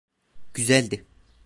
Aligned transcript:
Güzeldi. 0.53 1.05